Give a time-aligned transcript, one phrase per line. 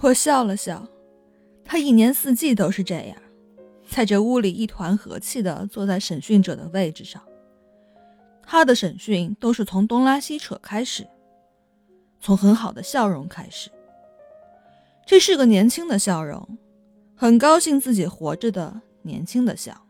[0.00, 0.86] 我笑了笑，
[1.64, 3.16] 他一年四季都是这样，
[3.88, 7.22] 在这屋里一团和气的坐在审讯者的位置上。
[8.42, 11.06] 他的审讯都是从东拉西扯开始，
[12.20, 13.70] 从很好的笑容开始。
[15.04, 16.56] 这是个年轻的笑容，
[17.16, 19.84] 很高兴自己活着的年轻的笑。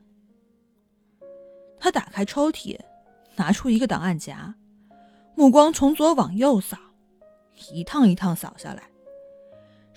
[1.79, 2.79] 他打开抽屉，
[3.37, 4.55] 拿出一个档案夹，
[5.35, 6.79] 目光从左往右扫，
[7.73, 8.83] 一趟一趟扫下来，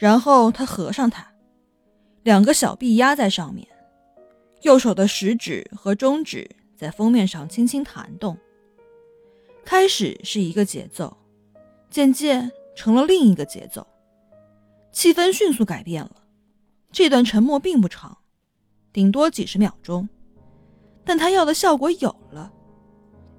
[0.01, 1.31] 然后他合上它，
[2.23, 3.67] 两个小臂压在上面，
[4.63, 8.35] 右手的食指和中指在封面上轻轻弹动。
[9.63, 11.15] 开始是一个节奏，
[11.91, 13.85] 渐渐成了另一个节奏，
[14.91, 16.15] 气氛迅速改变了。
[16.91, 18.17] 这段沉默并不长，
[18.91, 20.09] 顶多几十秒钟，
[21.05, 22.51] 但他要的效果有了。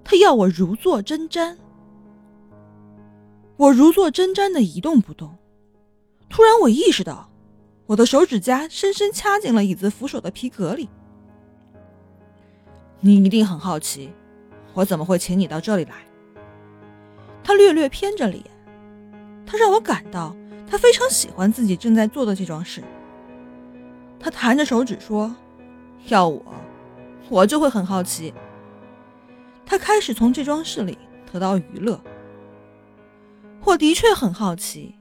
[0.05, 1.57] 他要我如坐针毡，
[3.57, 5.37] 我如坐针毡的一动不动。
[6.33, 7.29] 突然，我意识到，
[7.85, 10.89] 我的手指甲深深掐进了椅子扶手的皮革里。
[13.01, 14.11] 你一定很好奇，
[14.73, 15.93] 我怎么会请你到这里来。
[17.45, 18.43] 他略略偏着脸，
[19.45, 20.35] 他让我感到
[20.67, 22.83] 他非常喜欢自己正在做的这桩事。
[24.19, 25.37] 他弹着手指说
[26.09, 26.43] ：“要我，
[27.29, 28.33] 我就会很好奇。”
[29.67, 30.97] 他开始从这桩事里
[31.31, 32.01] 得到娱乐。
[33.65, 34.95] 我的确很好奇。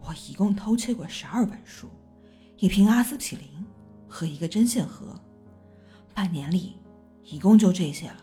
[0.00, 1.88] 我一共偷窃过十二本书，
[2.56, 3.46] 一瓶阿司匹林
[4.08, 5.14] 和一个针线盒，
[6.14, 6.76] 半年里
[7.24, 8.16] 一共就这些了。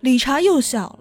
[0.00, 1.00] 理查又笑了。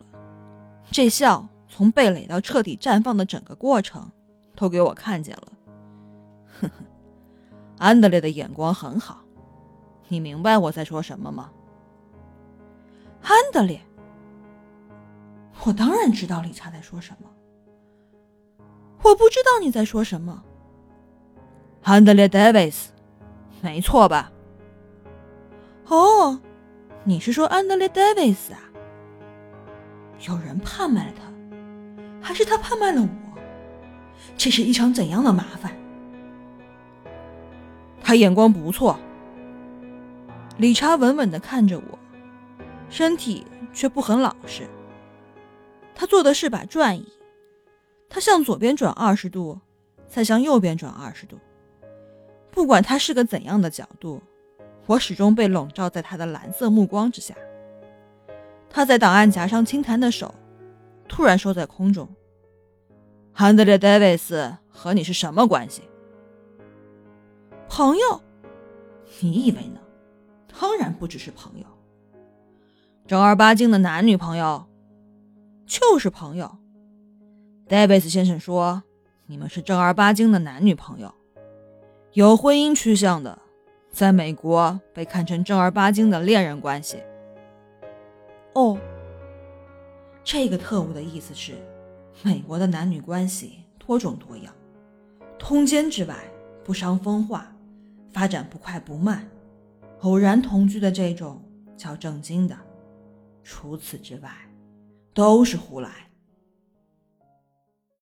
[0.92, 4.12] 这笑从蓓蕾到彻底绽放的整个过程，
[4.56, 5.54] 都给我看见了。
[6.60, 6.74] 呵呵，
[7.78, 9.24] 安德烈的眼光很好，
[10.08, 11.50] 你明白我在说什么吗？
[13.22, 13.82] 安德烈，
[15.64, 17.30] 我当然知道理查在说什么。
[19.04, 20.44] 我不知道你在说什么。
[21.84, 22.92] 安德烈·戴维斯，
[23.62, 24.32] 没错吧？
[25.88, 26.40] 哦，
[27.04, 28.60] 你是说安德烈·戴维斯啊？
[30.28, 33.10] 有人贩卖了他，还是他贩卖了我？
[34.38, 35.76] 这是一场怎样的麻烦？
[38.02, 38.98] 他眼光不错。
[40.58, 42.00] 理查稳稳的看着我，
[42.90, 44.70] 身体却不很老实。
[45.94, 47.12] 他坐的是把转椅，
[48.14, 49.60] 他向左边转二十度，
[50.08, 51.36] 再向右边转二十度。
[52.52, 54.22] 不管他是个怎样的角度，
[54.86, 57.34] 我始终被笼罩在他的蓝色目光之下。
[58.70, 60.32] 他在档案夹上轻弹的手，
[61.08, 62.08] 突然收在空中。
[63.34, 65.82] 安德烈·戴维斯和你是什么关系？
[67.68, 68.22] 朋友？
[69.22, 69.80] 你以为呢？
[70.60, 71.66] 当然不只是朋友。
[73.08, 74.68] 正儿八经的男女朋友？
[75.66, 76.60] 就是朋友。
[77.66, 78.84] 戴维斯先生说，
[79.26, 81.14] 你们是正儿八经的男女朋友，
[82.12, 83.40] 有婚姻趋向的，
[83.90, 87.02] 在美国被看成正儿八经的恋人关系。
[88.54, 88.78] 哦，
[90.26, 91.54] 这个特务的意思是，
[92.22, 94.54] 美国的男女关系多种多样，
[95.40, 96.18] 通奸之外
[96.66, 97.50] 不伤风化，
[98.12, 99.26] 发展不快不慢，
[100.02, 101.42] 偶然同居的这种
[101.78, 102.56] 叫正经的，
[103.42, 104.30] 除此之外，
[105.14, 105.90] 都是胡来。